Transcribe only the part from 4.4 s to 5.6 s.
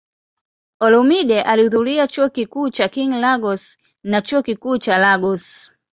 Kikuu cha Lagos.